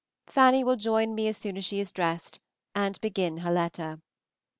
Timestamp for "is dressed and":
1.79-2.99